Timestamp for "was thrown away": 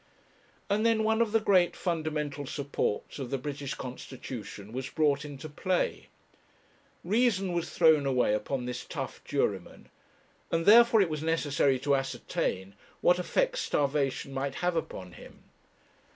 7.53-8.33